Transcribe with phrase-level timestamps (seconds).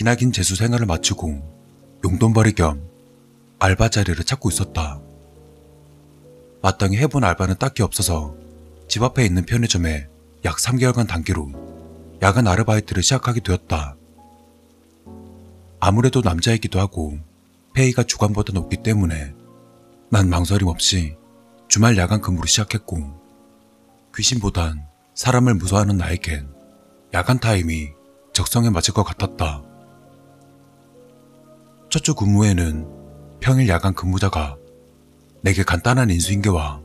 [0.00, 2.88] 기나긴 재수 생활을 마치고 용돈벌이 겸
[3.58, 4.98] 알바 자리를 찾고 있었다.
[6.62, 8.34] 마땅히 해본 알바는 딱히 없어서
[8.88, 10.08] 집 앞에 있는 편의점에
[10.46, 11.52] 약 3개월간 단기로
[12.22, 13.94] 야간 아르바이트를 시작하게 되었다.
[15.80, 17.18] 아무래도 남자이기도 하고
[17.74, 19.34] 페이가 주간보다 높기 때문에
[20.08, 21.18] 난 망설임 없이
[21.68, 23.20] 주말 야간 근무를 시작했고
[24.16, 24.82] 귀신보단
[25.14, 26.48] 사람을 무서워하는 나에겐
[27.12, 27.90] 야간 타임이
[28.32, 29.68] 적성에 맞을 것 같았다.
[31.90, 32.86] 첫 주 근무에는
[33.40, 34.56] 평일 야간 근무자가
[35.42, 36.80] 내게 간단한 인수인계와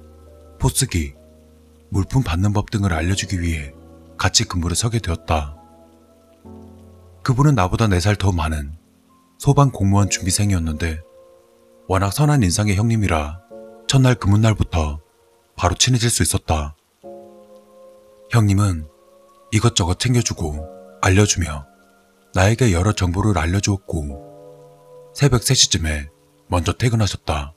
[0.59, 1.13] 포스기,
[1.90, 3.72] 물품 받는 법 등을 알려주기 위해
[4.18, 5.55] 같이 근무를 서게 되었다.
[7.23, 8.73] 그분은 나보다 4살 더 많은
[9.38, 11.02] 소방 공무원 준비생이었는데
[11.88, 13.41] 워낙 선한 인상의 형님이라
[13.88, 15.02] 첫날 근무날부터
[15.55, 16.76] 바로 친해질 수 있었다.
[18.32, 18.87] 형님은
[19.52, 20.68] 이것저것 챙겨주고
[21.02, 21.65] 알려주며
[22.34, 24.35] 나에게 여러 정보를 알려주었고
[25.16, 26.10] 새벽 3시쯤에
[26.48, 27.54] 먼저 퇴근하셨다.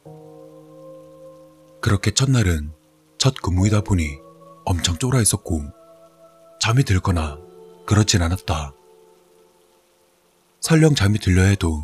[1.80, 2.70] 그렇게 첫날은
[3.18, 4.16] 첫 근무이다 보니
[4.64, 5.64] 엄청 쫄아 있었고
[6.60, 7.36] 잠이 들거나
[7.84, 8.72] 그렇진 않았다.
[10.60, 11.82] 설령 잠이 들려 해도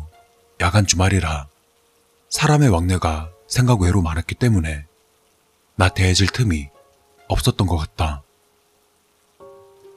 [0.61, 1.49] 야간 주말이라
[2.29, 4.85] 사람의 왕래가 생각 외로 많았기 때문에
[5.75, 6.69] 나 대해질 틈이
[7.27, 8.23] 없었던 것 같다.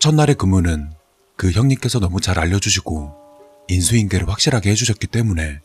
[0.01, 0.93] 첫날의 근무는
[1.37, 3.15] 그 형님께서 너무 잘 알려주시고
[3.69, 5.61] 인수인계를 확실하게 해주셨기 때문에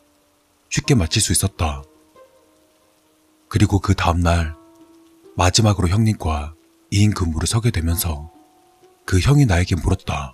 [0.74, 1.84] 쉽게 마칠 수 있었다.
[3.48, 4.56] 그리고 그 다음날
[5.38, 6.56] 마지막으로 형님과
[6.92, 8.32] 2인 근무를 서게 되면서
[9.06, 10.34] 그 형이 나에게 물었다.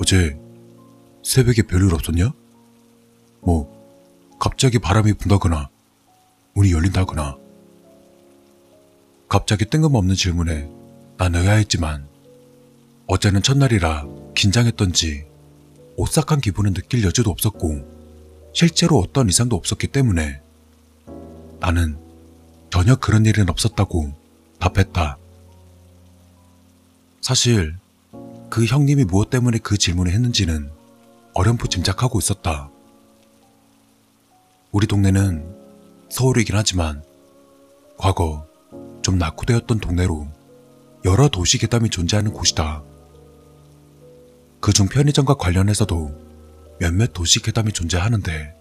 [0.00, 0.36] 어제
[1.22, 2.32] 새벽에 별일 없었냐?
[3.40, 5.70] 뭐 갑자기 바람이 분다거나
[6.54, 7.36] 문이 열린다거나
[9.28, 10.68] 갑자기 뜬금없는 질문에
[11.18, 12.08] 난 의아했지만
[13.06, 15.24] 어제는 첫날이라 긴장했던지
[15.96, 17.97] 오싹한 기분을 느낄 여지도 없었고
[18.52, 20.40] 실제로 어떤 이상도 없었기 때문에
[21.60, 21.98] 나는
[22.70, 24.12] 전혀 그런 일은 없었다고
[24.58, 25.18] 답했다.
[27.20, 27.76] 사실
[28.50, 30.70] 그 형님이 무엇 때문에 그 질문을 했는지는
[31.34, 32.70] 어렴풋 짐작하고 있었다.
[34.72, 35.56] 우리 동네는
[36.10, 37.02] 서울이긴 하지만
[37.96, 38.46] 과거
[39.02, 40.28] 좀 낙후되었던 동네로
[41.04, 42.82] 여러 도시 괴담이 존재하는 곳이다.
[44.60, 46.27] 그중 편의점과 관련해서도
[46.78, 48.54] 몇몇 도시 괴담이 존재하는데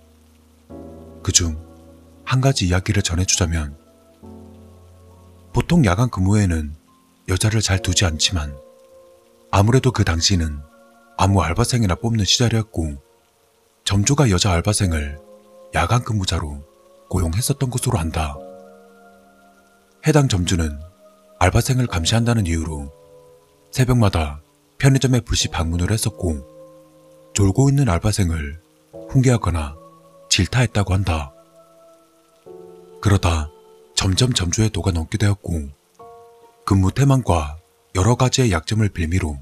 [1.24, 1.58] 그중
[2.26, 3.78] 한 가지 이야기를 전해주자면
[5.54, 6.76] 보통 야간 근무에는
[7.30, 8.56] 여자를 잘 두지 않지만
[9.52, 10.60] 아무래도 그 당시는
[11.18, 13.02] 아무 알바생이나 뽑는 시절이었고
[13.84, 15.20] 점주가 여자 알바생을
[15.74, 16.64] 야간 근무자로
[17.10, 18.36] 고용했었던 것으로 한다.
[20.06, 20.80] 해당 점주는
[21.40, 22.92] 알바생을 감시한다는 이유로
[23.72, 24.42] 새벽마다
[24.78, 26.57] 편의점에 불시 방문을 했었고
[27.38, 28.60] 졸고 있는 알바생을
[29.10, 29.76] 훈계하거나
[30.28, 31.32] 질타했다고 한다.
[33.00, 33.52] 그러다
[33.96, 35.70] 점점 점주의 도가 넘게 되었고
[36.66, 37.60] 근무 태만과
[37.94, 39.38] 여러 가지의 약점을 빌미로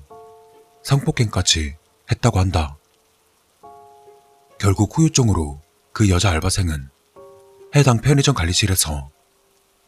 [0.83, 1.77] 성폭행까지
[2.11, 2.75] 했다고 한다.
[4.59, 5.61] 결국 후유증으로
[5.93, 6.89] 그 여자 알바생은
[7.77, 9.09] 해당 편의점 관리실에서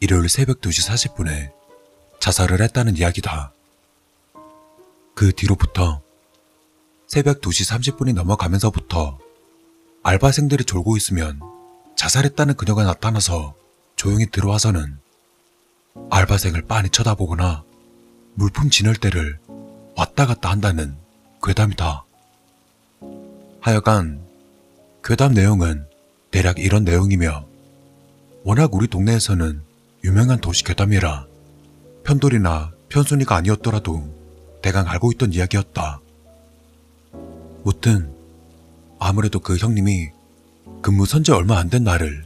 [0.00, 1.52] 일요일 새벽 2시 40분에
[2.20, 3.52] 자살을 했다는 이야기다.
[5.14, 6.00] 그 뒤로부터
[7.08, 9.18] 새벽 2시 30분이 넘어가면서부터
[10.02, 11.40] 알바생들이 졸고 있으면
[11.96, 13.54] 자살했다는 그녀가 나타나서
[13.96, 14.98] 조용히 들어와서는
[16.10, 17.64] 알바생을 빤히 쳐다보거나
[18.34, 19.38] 물품 진열 때를
[19.96, 20.96] 왔다 갔다 한다는
[21.42, 22.04] 괴담이다.
[23.62, 24.20] 하여간
[25.02, 25.86] 괴담 내용은
[26.30, 27.46] 대략 이런 내용이며
[28.44, 29.62] 워낙 우리 동네에서는
[30.04, 31.26] 유명한 도시 괴담이라
[32.04, 34.14] 편돌이나 편순이가 아니었더라도
[34.60, 36.02] 대강 알고 있던 이야기였다.
[37.64, 38.12] 무튼
[38.98, 40.10] 아무래도 그 형님이
[40.82, 42.24] 근무 선지 얼마 안 된 나를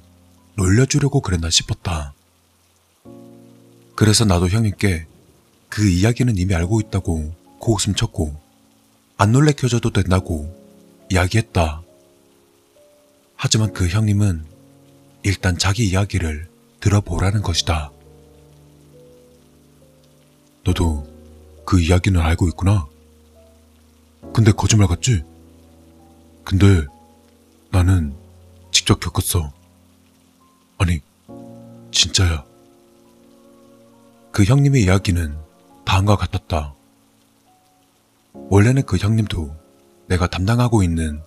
[0.56, 2.14] 놀려주려고 그랬나 싶었다.
[3.96, 5.06] 그래서 나도 형님께
[5.68, 8.38] 그 이야기는 이미 알고 있다고 고웃음 쳤고
[9.16, 10.54] 안 놀래켜줘도 된다고
[11.10, 11.82] 이야기했다.
[13.36, 14.44] 하지만 그 형님은
[15.24, 16.48] 일단 자기 이야기를
[16.80, 17.90] 들어보라는 것이다.
[20.64, 21.06] 너도
[21.64, 22.86] 그 이야기는 알고 있구나.
[24.32, 25.22] 근데 거짓말 같지?
[26.44, 26.84] 근데
[27.70, 28.14] 나는
[28.70, 29.52] 직접 겪었어.
[30.78, 31.00] 아니,
[31.90, 32.44] 진짜야.
[34.32, 35.36] 그 형님의 이야기는
[35.84, 36.74] 다음과 같았다.
[38.32, 39.54] 원래는 그 형님도
[40.08, 41.22] 내가 담당하고 있는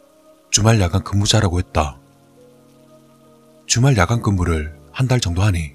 [0.51, 1.97] 주말 야간 근무자라고 했다.
[3.67, 5.73] 주말 야간 근무를 한 달 정도 하니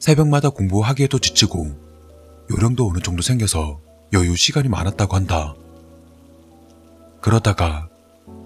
[0.00, 1.68] 새벽마다 공부하기에도 지치고
[2.50, 3.80] 요령도 어느 정도 생겨서
[4.12, 5.54] 여유 시간이 많았다고 한다.
[7.20, 7.88] 그러다가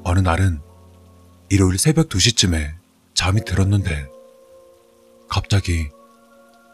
[0.07, 0.61] 어느 날은
[1.49, 2.75] 일요일 새벽 2시쯤에
[3.15, 4.07] 잠이 들었는데
[5.31, 5.89] 갑자기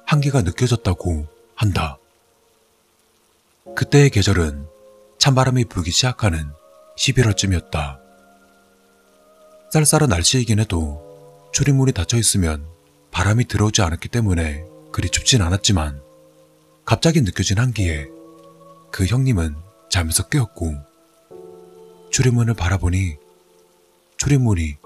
[0.04, 1.96] 한기가 느껴졌다고 한다.
[3.76, 4.66] 그때의 계절은
[5.18, 6.50] 찬바람이 불기 시작하는
[6.98, 8.00] 11월쯤이었다.
[9.72, 12.66] 쌀쌀한 날씨이긴 해도 출입문이 닫혀 있으면
[13.12, 16.02] 바람이 들어오지 않았기 때문에 그리 춥진 않았지만
[16.84, 18.08] 갑자기 느껴진 한기에
[18.90, 19.54] 그 형님은
[19.88, 20.89] 잠에서 깨었고
[22.20, 23.16] 출입문을 바라보니
[24.18, 24.76] 출입문이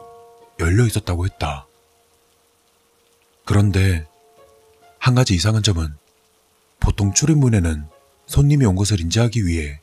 [0.60, 1.66] 열려 있었다고 했다.
[3.44, 4.06] 그런데
[5.00, 5.96] 한 가지 이상한 점은
[6.78, 7.86] 보통 출입문에는
[8.26, 9.80] 손님이 온 것을 인지하기 위해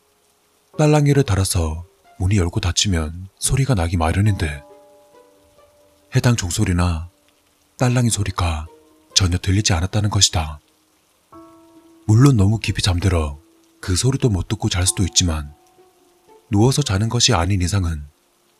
[0.77, 1.83] 딸랑이를 달아서
[2.19, 4.63] 문이 열고 닫히면 소리가 나기 마련인데
[6.15, 7.09] 해당 종소리나
[7.75, 8.67] 딸랑이 소리가
[9.13, 10.61] 전혀 들리지 않았다는 것이다.
[12.05, 13.41] 물론 너무 깊이 잠들어
[13.81, 15.53] 그 소리도 못 듣고 잘 수도 있지만
[16.51, 18.03] 누워서 자는 것이 아닌 이상은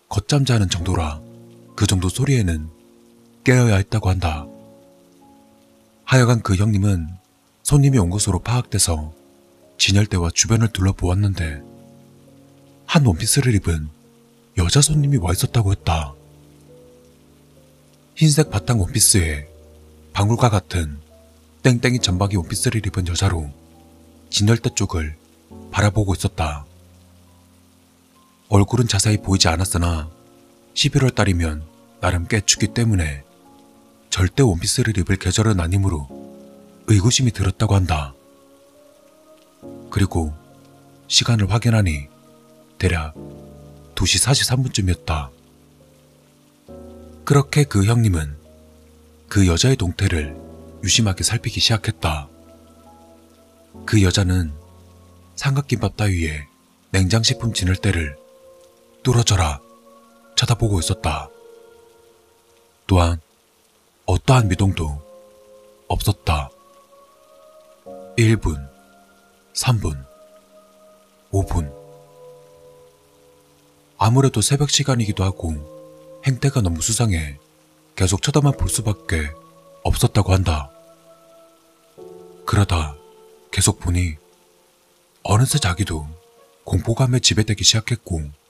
[0.08, 1.22] 걷잠 자는 정도라
[1.76, 2.70] 그 정도 소리에는
[3.44, 4.48] 깨어야 했다고 한다.
[6.06, 7.10] 하여간 그 형님은
[7.64, 9.14] 손님이 온 것으로 파악돼서
[9.78, 11.62] 진열대와 주변을 둘러보았는데
[12.86, 13.90] 한 원피스를 입은
[14.58, 16.14] 여자 손님이 와 있었다고 했다.
[18.16, 19.50] 흰색 바탕 원피스에
[20.14, 20.98] 방울과 같은
[21.64, 23.50] 땡땡이 점박이 원피스를 입은 여자로
[24.30, 25.18] 진열대 쪽을
[25.72, 26.66] 바라보고 있었다.
[28.54, 30.10] 얼굴은 자세히 보이지 않았으나
[30.74, 31.64] 11월 달이면
[32.02, 33.24] 나름 꽤 춥기 때문에
[34.10, 36.10] 절대 원피스를 입을 계절은 아니므로
[36.88, 38.14] 의구심이 들었다고 한다.
[39.90, 40.34] 그리고
[41.08, 42.10] 시간을 확인하니
[42.78, 43.14] 대략
[43.96, 45.30] 2시 43분쯤이었다.
[47.24, 48.36] 그렇게 그 형님은
[49.30, 50.36] 그 여자의 동태를
[50.84, 52.28] 유심하게 살피기 시작했다.
[53.86, 54.52] 그 여자는
[55.36, 56.48] 삼각김밥 따위에
[56.92, 58.21] 냉장식품 지을 때를
[59.04, 59.60] 뚫어져라
[60.36, 61.30] 쳐다보고 있었다.
[62.88, 63.20] 또한
[64.06, 65.02] 어떠한 미동도
[65.88, 66.50] 없었다.
[68.18, 68.70] 1분,
[69.54, 70.06] 3분,
[71.32, 71.74] 5분.
[73.98, 77.38] 아무래도 새벽 시간이기도 하고 행태가 너무 수상해
[77.96, 79.32] 계속 쳐다만 볼 수밖에
[79.84, 80.70] 없었다고 한다.
[82.46, 82.96] 그러다
[83.52, 84.16] 계속 보니
[85.24, 86.08] 어느새 자기도
[86.64, 88.41] 공포감에 지배되기 시작했고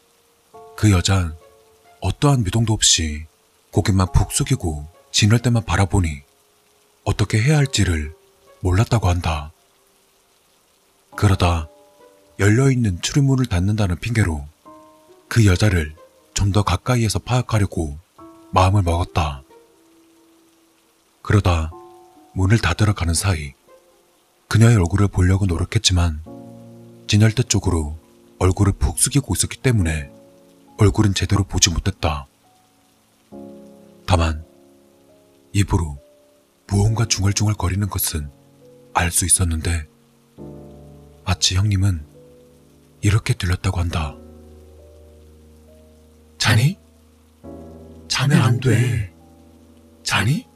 [0.82, 1.38] 그 여잔
[2.00, 3.28] 어떠한 미동도 없이
[3.70, 6.24] 고개만 푹 숙이고 지날 때만 바라보니
[7.04, 8.16] 어떻게 해야 할지를
[8.62, 9.52] 몰랐다고 한다.
[11.16, 11.70] 그러다
[12.40, 14.44] 열려있는 출입문을 닫는다는 핑계로
[15.28, 15.94] 그 여자를
[16.34, 18.00] 좀 더 가까이에서 파악하려고
[18.50, 19.44] 마음을 먹었다.
[21.22, 21.70] 그러다
[22.34, 23.54] 문을 닫으러 가는 사이
[24.48, 26.24] 그녀의 얼굴을 보려고 노력했지만
[27.06, 28.00] 진열대 쪽으로
[28.40, 30.21] 얼굴을 푹 숙이고 있었기 때문에
[30.82, 32.26] 얼굴은 제대로 보지 못했다.
[34.08, 34.44] 다만
[35.54, 36.00] 입으로
[36.66, 38.32] 무언가 중얼중얼 거리는 것은
[38.96, 39.88] 알 수 있었는데
[41.24, 42.04] 마치 형님은
[43.02, 44.16] 이렇게 들렸다고 한다.
[46.40, 46.80] 자니?
[48.08, 49.14] 자면 안 돼.
[50.02, 50.48] 자니?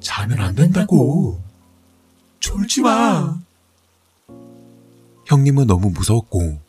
[0.00, 1.42] 자면 안 된다고.
[2.40, 3.38] 졸지 마.
[5.24, 6.60] 형님은 너무 무서웠고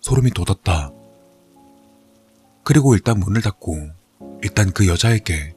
[0.00, 0.90] 소름이 돋았다.
[2.64, 3.76] 그리고 일단 문을 닫고
[4.42, 5.54] 일단 그 여자에게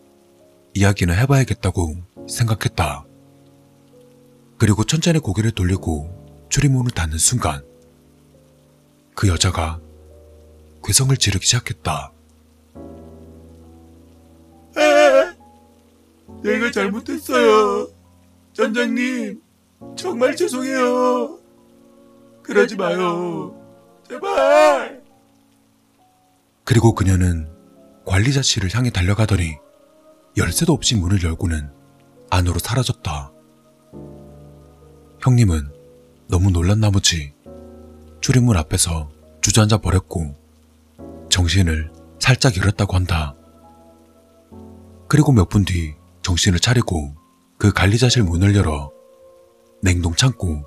[0.74, 1.96] 이야기는 해봐야겠다고
[2.28, 3.06] 생각했다.
[4.58, 7.64] 그리고 천천히 고개를 돌리고 출입문을 닫는 순간
[9.16, 9.80] 그 여자가
[10.84, 12.12] 괴성을 지르기 시작했다.
[16.44, 17.90] 내가 잘못했어요.
[18.54, 19.42] 전장님,
[19.96, 21.40] 정말 죄송해요.
[22.44, 23.56] 그러지 마요.
[24.08, 24.97] 제발.
[26.68, 27.50] 그리고 그녀는
[28.06, 29.56] 관리자실을 향해 달려가더니
[30.36, 31.72] 열쇠도 없이 문을 열고는
[32.30, 33.32] 안으로 사라졌다.
[35.22, 35.72] 형님은
[36.28, 37.34] 너무 놀란 나머지
[38.20, 39.10] 출입문 앞에서
[39.40, 40.36] 주저앉아 버렸고
[41.30, 43.34] 정신을 살짝 잃었다고 한다.
[45.08, 47.16] 그리고 몇 분 뒤 정신을 차리고
[47.58, 48.92] 그 관리자실 문을 열어
[49.82, 50.66] 냉동 창고,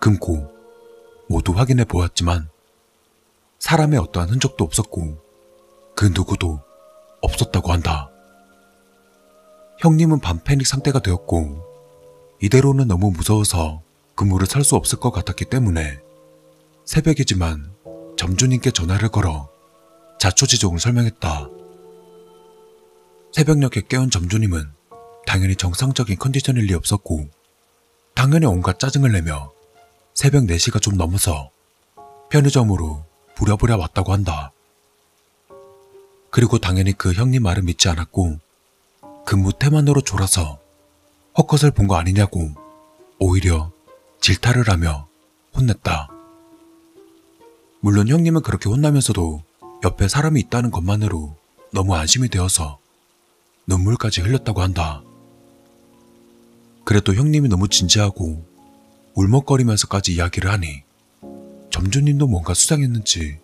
[0.00, 0.50] 금고
[1.28, 2.48] 모두 확인해 보았지만
[3.60, 5.18] 사람의 어떠한 흔적도 없었고
[5.94, 6.60] 그 누구도
[7.20, 8.10] 없었다고 한다.
[9.78, 11.62] 형님은 반패닉 상태가 되었고
[12.40, 13.82] 이대로는 너무 무서워서
[14.14, 15.98] 근무를 살 수 없을 것 같았기 때문에
[16.84, 17.72] 새벽이지만
[18.16, 19.48] 점주님께 전화를 걸어
[20.18, 21.48] 자초지종을 설명했다.
[23.32, 24.70] 새벽녘에 깨운 점주님은
[25.26, 27.28] 당연히 정상적인 컨디션일 리 없었고
[28.14, 29.52] 당연히 온갖 짜증을 내며
[30.14, 31.50] 새벽 4시가 좀 넘어서
[32.30, 34.52] 편의점으로 부랴부랴 왔다고 한다.
[36.30, 38.38] 그리고 당연히 그 형님 말을 믿지 않았고
[39.24, 40.58] 근무 태만으로 졸아서
[41.36, 42.50] 헛것을 본 거 아니냐고
[43.18, 43.70] 오히려
[44.20, 45.08] 질타를 하며
[45.56, 46.08] 혼냈다.
[47.80, 49.42] 물론 형님은 그렇게 혼나면서도
[49.84, 51.36] 옆에 사람이 있다는 것만으로
[51.72, 52.78] 너무 안심이 되어서
[53.66, 55.02] 눈물까지 흘렸다고 한다.
[56.84, 58.44] 그래도 형님이 너무 진지하고
[59.14, 60.82] 울먹거리면서까지 이야기를 하니
[61.80, 63.38] 점주님도 뭔가 수상했는지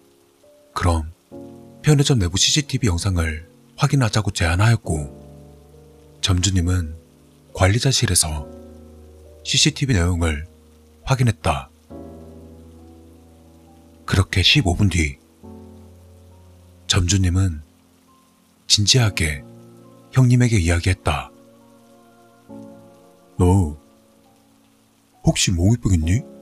[0.74, 1.10] 그럼
[1.80, 6.94] 편의점 내부 CCTV 영상을 확인하자고 제안하였고 점주님은
[7.54, 8.46] 관리자실에서
[9.42, 10.46] CCTV 내용을
[11.04, 11.70] 확인했다.
[14.04, 15.16] 그렇게 15분 뒤
[16.88, 17.62] 점주님은
[18.66, 19.44] 진지하게
[20.12, 21.30] 형님에게 이야기했다.
[23.38, 23.78] 너
[25.24, 26.35] 혹시 몽유병 있니?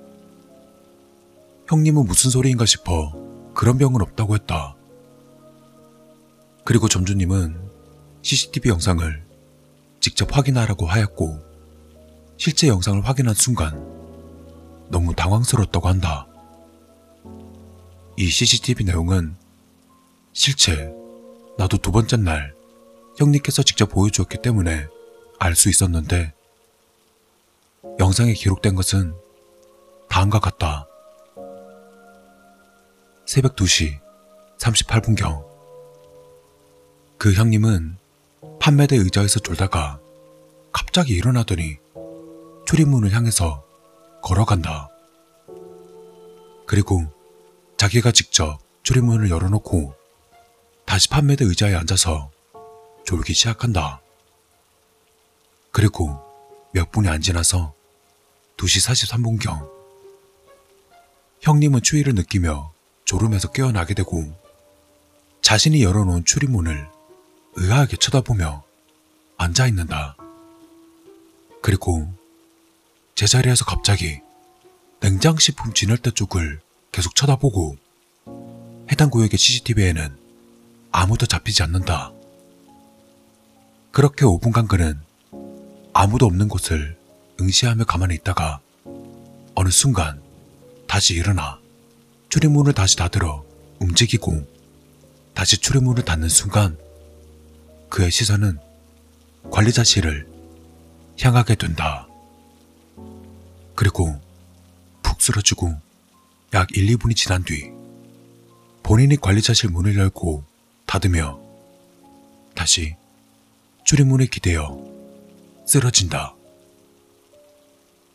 [1.69, 3.13] 형님은 무슨 소리인가 싶어
[3.55, 4.77] 그런 병은 없다고 했다.
[6.65, 7.59] 그리고 점주님은
[8.23, 9.25] CCTV 영상을
[10.01, 11.39] 직접 확인하라고 하였고
[12.37, 13.73] 실제 영상을 확인한 순간
[14.91, 16.27] 너무 당황스러웠다고 한다.
[18.17, 19.35] 이 CCTV 내용은
[20.33, 20.93] 실체
[21.57, 22.55] 나도 두 번째 날
[23.19, 24.87] 형님께서 직접 보여주었기 때문에
[25.39, 26.33] 알 수 있었는데
[27.99, 29.15] 영상에 기록된 것은
[30.09, 30.87] 다음과 같다.
[33.27, 33.99] 새벽 2시
[34.59, 35.45] 38분경
[37.17, 37.97] 그 형님은
[38.61, 39.99] 판매대 의자에서 졸다가
[40.73, 41.79] 갑자기 일어나더니
[42.67, 43.65] 출입문을 향해서
[44.23, 44.91] 걸어간다.
[46.67, 47.03] 그리고
[47.79, 49.95] 자기가 직접 출입문을 열어놓고
[50.85, 52.31] 다시 판매대 의자에 앉아서
[53.07, 54.03] 졸기 시작한다.
[55.71, 56.21] 그리고
[56.73, 57.73] 몇 분이 안 지나서
[58.59, 59.67] 2시 43분경
[61.41, 62.74] 형님은 추위를 느끼며
[63.05, 64.25] 졸음에서 깨어나게 되고
[65.43, 66.89] 자신이 열어놓은 출입문을
[67.57, 68.65] 의아하게 쳐다보며
[69.37, 70.17] 앉아 있는다.
[71.61, 72.13] 그리고
[73.15, 74.21] 제자리에서 갑자기
[75.01, 76.61] 냉장식품 진열대 쪽을
[76.93, 77.77] 계속 쳐다보고
[78.91, 80.17] 해당 구역의 CCTV에는
[80.91, 82.13] 아무도 잡히지 않는다.
[83.91, 85.01] 그렇게 5분간 그는
[85.93, 86.97] 아무도 없는 곳을
[87.41, 88.61] 응시하며 가만히 있다가
[89.55, 90.21] 어느 순간
[90.87, 91.59] 다시 일어나
[92.35, 93.45] 출입문을 다시 닫으러
[93.79, 94.45] 움직이고
[95.35, 96.77] 다시 출입문을 닫는 순간
[97.89, 98.59] 그의 시선은
[99.53, 100.27] 관리자실을
[101.21, 102.09] 향하게 된다.
[103.77, 104.21] 그리고
[105.05, 105.79] 푹 쓰러지고
[106.55, 107.71] 약 1, 2분이 지난 뒤
[108.83, 110.43] 본인이 관리자실 문을 열고
[110.87, 111.39] 닫으며
[112.57, 112.97] 다시
[113.85, 114.77] 출입문에 기대어
[115.69, 116.35] 쓰러진다.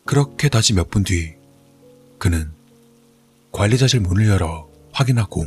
[0.04, 1.36] 그렇게 다시 몇 분 뒤
[2.18, 2.59] 그는
[3.52, 5.46] 관리자실 문을 열어 확인하고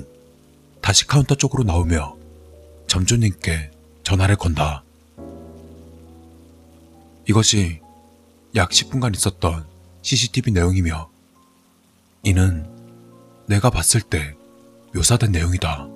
[0.81, 2.17] 다시 카운터 쪽으로 나오며
[2.89, 3.71] 점주님께
[4.03, 4.83] 전화를 건다.
[7.29, 7.81] 이것이
[8.57, 9.65] 약 10분간 있었던
[10.03, 11.09] CCTV 내용이며
[12.25, 12.67] 이는
[13.47, 14.35] 내가 봤을 때
[14.95, 15.89] 묘사된 내용이다.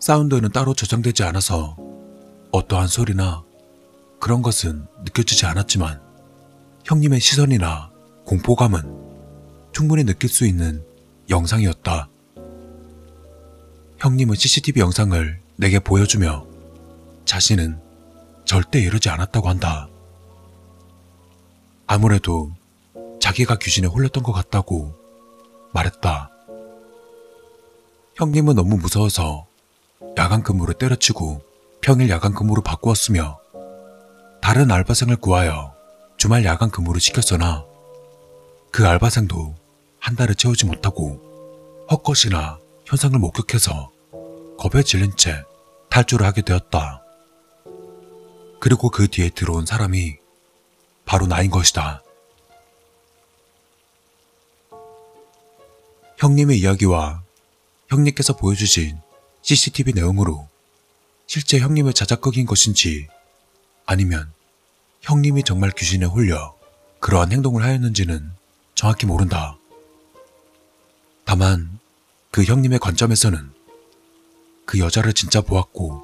[0.00, 1.76] 사운드는 따로 저장되지 않아서
[2.52, 3.42] 어떠한 소리나
[4.18, 6.00] 그런 것은 느껴지지 않았지만
[6.84, 7.90] 형님의 시선이나
[8.24, 9.09] 공포감은
[9.72, 10.84] 충분히 느낄 수 있는
[11.28, 12.08] 영상이었다.
[13.98, 16.46] 형님은 CCTV 영상을 내게 보여주며
[17.24, 17.78] 자신은
[18.44, 19.88] 절대 이러지 않았다고 한다.
[21.86, 22.50] 아무래도
[23.20, 24.94] 자기가 귀신에 홀렸던 것 같다고
[25.72, 26.30] 말했다.
[28.16, 29.46] 형님은 너무 무서워서
[30.16, 31.42] 야간 근무를 때려치고
[31.80, 33.38] 평일 야간 근무로 바꾸었으며
[34.40, 35.74] 다른 알바생을 구하여
[36.16, 37.64] 주말 야간 근무를 시켰으나
[38.70, 39.56] 그 알바생도
[39.98, 43.90] 한 달을 채우지 못하고 헛것이나 현상을 목격해서
[44.58, 45.42] 겁에 질린 채
[45.90, 47.02] 탈주를 하게 되었다.
[48.60, 50.16] 그리고 그 뒤에 들어온 사람이
[51.04, 52.02] 바로 나인 것이다.
[56.18, 57.22] 형님의 이야기와
[57.88, 58.98] 형님께서 보여주신
[59.42, 60.46] CCTV 내용으로
[61.26, 63.08] 실제 형님의 자작극인 것인지
[63.86, 64.32] 아니면
[65.00, 66.54] 형님이 정말 귀신에 홀려
[67.00, 68.39] 그러한 행동을 하였는지는
[68.80, 69.58] 정확히 모른다.
[71.26, 71.78] 다만
[72.30, 73.52] 그 형님의 관점에서는
[74.64, 76.02] 그 여자를 진짜 보았고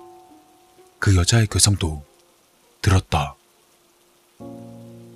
[0.99, 2.05] 그 여자의 괴성도
[2.83, 3.35] 들었다.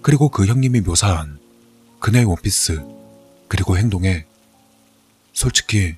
[0.00, 1.38] 그리고 그 형님이 묘사한
[1.99, 2.83] 그녀의 원피스
[3.47, 4.25] 그리고 행동에
[5.35, 5.97] 솔직히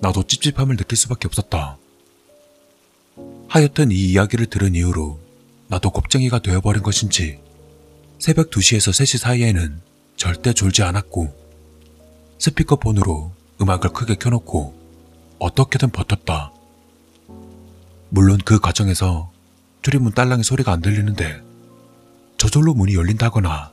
[0.00, 1.76] 나도 찝찝함을 느낄 수밖에 없었다.
[3.48, 5.18] 하여튼 이 이야기를 들은 이후로
[5.66, 7.40] 나도 겁쟁이가 되어버린 것인지
[8.20, 9.93] 새벽 2시에서 3시 사이에는
[10.24, 11.36] 절대 졸지 않았고
[12.38, 14.72] 스피커폰으로 음악을 크게 켜놓고
[15.38, 16.50] 어떻게든 버텼다.
[18.08, 19.30] 물론 그 과정에서
[19.82, 21.42] 출입문 딸랑이 소리가 안 들리는데
[22.38, 23.70] 저절로 문이 열린다거나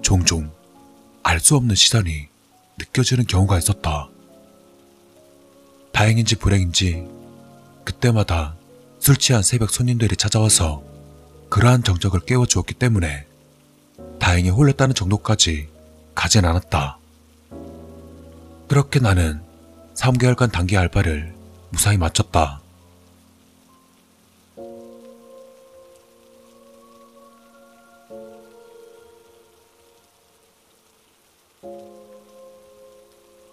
[0.00, 0.50] 종종
[1.22, 2.26] 알 수 없는 시선이
[2.78, 4.08] 느껴지는 경우가 있었다.
[5.92, 7.06] 다행인지 불행인지
[7.84, 8.56] 그때마다
[8.98, 10.82] 술 취한 새벽 손님들이 찾아와서
[11.50, 13.25] 그러한 정적을 깨워주었기 때문에
[14.26, 15.68] 다행히 홀렸다는 정도까지
[16.12, 16.98] 가진 않았다.
[18.66, 19.40] 그렇게 나는
[19.94, 21.32] 3개월간 단기 알바를
[21.70, 22.60] 무사히 마쳤다.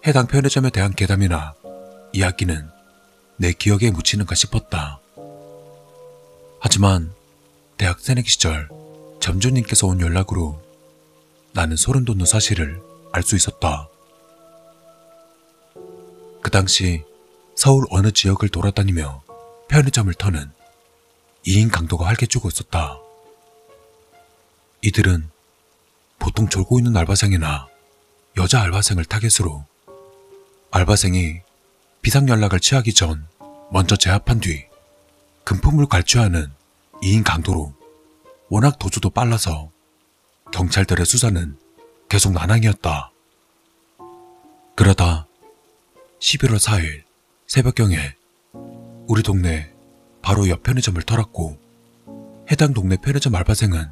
[0.04, 1.54] 해당 편의점에 대한 계담이나
[2.12, 2.68] 이야기는
[3.36, 4.98] 내 기억에 묻히는가 싶었다.
[6.58, 7.12] 하지만
[7.76, 8.68] 대학 새내기 시절
[9.20, 10.63] 점주님께서 온 연락으로
[11.54, 12.82] 나는 소름 돋는 사실을
[13.12, 13.88] 알 수 있었다.
[16.42, 17.04] 그 당시
[17.54, 19.22] 서울 어느 지역을 돌아다니며
[19.68, 20.50] 편의점을 터는
[21.46, 22.98] 2인 강도가 활개치고 있었다.
[24.82, 25.30] 이들은
[26.18, 27.68] 보통 졸고 있는 알바생이나
[28.36, 29.64] 여자 알바생을 타겟으로
[30.72, 31.40] 알바생이
[32.02, 33.26] 비상 연락을 취하기 전
[33.70, 34.64] 먼저 제압한 뒤
[35.44, 36.52] 금품을 갈취하는
[37.00, 37.72] 2인 강도로
[38.48, 39.70] 워낙 도주도 빨라서
[40.52, 41.56] 경찰들의 수사는
[42.08, 43.10] 계속 난항이었다.
[44.76, 45.26] 그러다
[46.20, 47.02] 11월 4일
[47.46, 48.14] 새벽경에
[49.06, 49.72] 우리 동네
[50.22, 51.58] 바로 옆 편의점을 털었고
[52.50, 53.88] 해당 동네 편의점 알바생은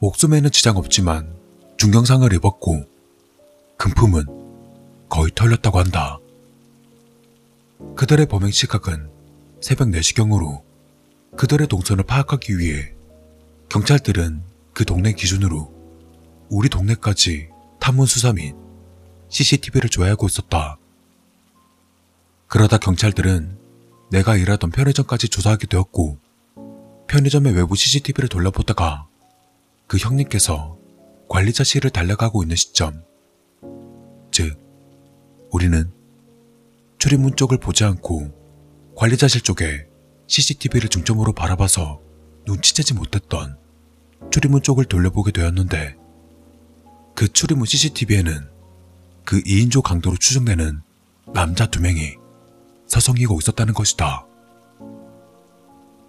[0.00, 1.34] 목숨에는 지장 없지만
[1.76, 2.84] 중경상을 입었고
[3.76, 4.26] 금품은
[5.08, 6.18] 거의 털렸다고 한다.
[7.96, 9.10] 그들의 범행 시각은
[9.60, 10.62] 새벽 4시경으로
[11.36, 12.92] 그들의 동선을 파악하기 위해
[13.68, 14.47] 경찰들은
[14.78, 15.74] 그 동네 기준으로
[16.50, 17.48] 우리 동네까지
[17.80, 18.54] 탐문 수사 및
[19.28, 20.78] CCTV를 조회하고 있었다.
[22.46, 23.58] 그러다 경찰들은
[24.12, 26.20] 내가 일하던 편의점까지 조사하게 되었고
[27.08, 29.08] 편의점의 외부 CCTV를 돌려보다가
[29.88, 30.78] 그 형님께서
[31.28, 33.02] 관리자실을 달려가고 있는 시점
[34.30, 34.56] 즉
[35.50, 35.90] 우리는
[36.98, 39.88] 출입문 쪽을 보지 않고 관리자실 쪽에
[40.28, 42.00] CCTV를 중점으로 바라봐서
[42.46, 43.58] 눈치채지 못했던
[44.30, 45.96] 출입문 쪽을 돌려보게 되었는데
[47.14, 48.48] 그 출입문 CCTV에는
[49.24, 50.80] 그 2인조 강도로 추정되는
[51.32, 52.16] 남자 두 명이
[52.86, 54.26] 서성이고 있었다는 것이다.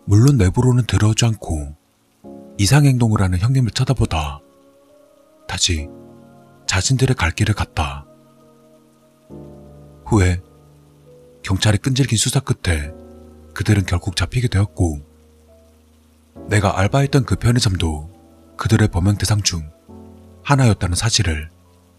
[0.05, 1.75] 물론 내부로는 들어오지 않고
[2.57, 4.39] 이상 행동을 하는 형님을 쳐다보다
[5.47, 5.87] 다시
[6.67, 8.05] 자신들의 갈 길을 갔다.
[10.05, 10.41] 후에
[11.43, 12.91] 경찰이 끈질긴 수사 끝에
[13.53, 15.08] 그들은 결국 잡히게 되었고
[16.47, 19.69] 내가 알바했던 그 편의점도 그들의 범행 대상 중
[20.43, 21.49] 하나였다는 사실을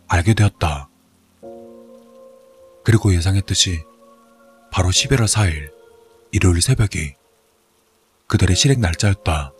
[0.09, 0.89] 알게 되었다.
[2.85, 3.83] 그리고 예상했듯이
[4.73, 5.71] 바로 11월 4일
[6.33, 7.15] 일요일 새벽이
[8.27, 9.53] 그들의 실행 날짜였다.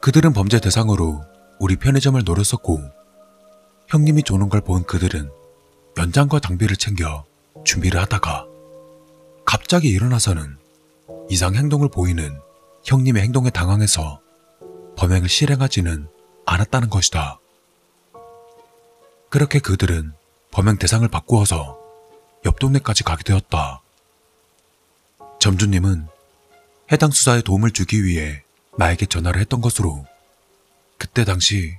[0.00, 1.22] 그들은 범죄 대상으로
[1.60, 2.80] 우리 편의점을 노렸었고
[3.88, 5.30] 형님이 조는 걸 본 그들은
[5.96, 7.24] 연장과 당비를 챙겨
[7.64, 8.46] 준비를 하다가
[9.44, 10.56] 갑자기 일어나서는
[11.30, 12.38] 이상 행동을 보이는
[12.84, 14.20] 형님의 행동에 당황해서
[14.96, 16.08] 범행을 실행하지는
[16.46, 17.38] 않았다는 것이다.
[19.28, 20.12] 그렇게 그들은
[20.50, 21.78] 범행 대상을 바꾸어서
[22.46, 23.82] 옆 동네까지 가게 되었다.
[25.38, 26.08] 점주님은
[26.90, 28.42] 해당 수사에 도움을 주기 위해
[28.76, 30.06] 나에게 전화를 했던 것으로
[30.96, 31.76] 그때 당시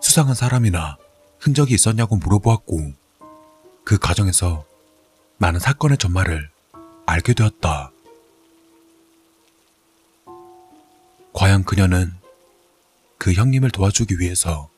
[0.00, 0.96] 수상한 사람이나
[1.40, 2.92] 흔적이 있었냐고 물어보았고
[3.84, 4.64] 그 과정에서
[5.38, 6.50] 나는 사건의 전말을
[7.06, 7.90] 알게 되었다.
[11.40, 12.12] 과연 그녀는
[13.16, 14.68] 그 형님을 도와주기 위해서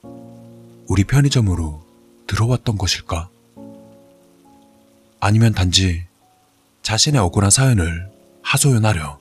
[0.87, 1.85] 우리 편의점으로
[2.29, 3.29] 들어왔던 것일까?
[5.18, 6.07] 아니면 단지
[6.83, 8.09] 자신의 억울한 사연을
[8.44, 9.18] 하소연하려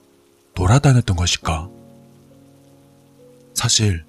[0.54, 1.68] 돌아다녔던 것일까?
[3.54, 4.04] 사실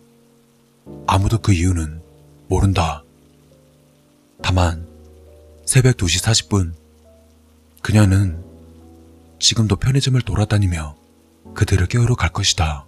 [1.07, 2.03] 아무도 그 이유는
[2.49, 3.03] 모른다.
[4.43, 4.87] 다만
[5.65, 6.75] 새벽 2시 40분
[7.81, 8.45] 그녀는
[9.39, 10.95] 지금도 편의점을 돌아다니며
[11.55, 12.85] 그들을 깨우러 갈 것이다.